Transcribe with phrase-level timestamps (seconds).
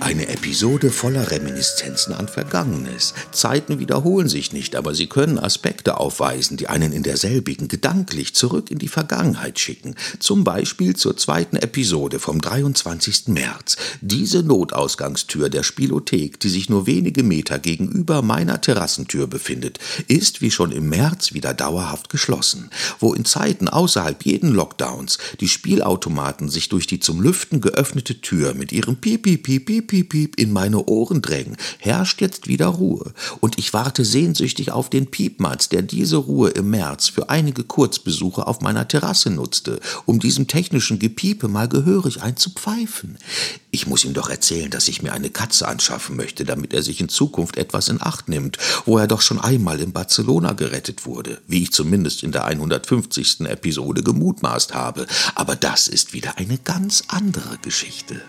[0.00, 3.12] Eine Episode voller Reminiszenzen an Vergangenes.
[3.32, 8.70] Zeiten wiederholen sich nicht, aber sie können Aspekte aufweisen, die einen in derselbigen gedanklich zurück
[8.70, 9.94] in die Vergangenheit schicken.
[10.18, 13.28] Zum Beispiel zur zweiten Episode vom 23.
[13.28, 13.76] März.
[14.00, 20.50] Diese Notausgangstür der Spielothek, die sich nur wenige Meter gegenüber meiner Terrassentür befindet, ist wie
[20.50, 22.70] schon im März wieder dauerhaft geschlossen.
[23.00, 28.54] Wo in Zeiten außerhalb jeden Lockdowns die Spielautomaten sich durch die zum Lüften geöffnete Tür
[28.54, 32.66] mit ihrem Piep, Piep, Piep, Piep, Piep, Piep in meine Ohren drängen, herrscht jetzt wieder
[32.66, 33.12] Ruhe.
[33.40, 38.46] Und ich warte sehnsüchtig auf den Piepmatz, der diese Ruhe im März für einige Kurzbesuche
[38.46, 43.18] auf meiner Terrasse nutzte, um diesem technischen Gepiepe mal gehörig einzupfeifen.
[43.72, 47.00] Ich muss ihm doch erzählen, dass ich mir eine Katze anschaffen möchte, damit er sich
[47.00, 51.40] in Zukunft etwas in Acht nimmt, wo er doch schon einmal in Barcelona gerettet wurde,
[51.48, 53.40] wie ich zumindest in der 150.
[53.40, 55.08] Episode gemutmaßt habe.
[55.34, 58.22] Aber das ist wieder eine ganz andere Geschichte.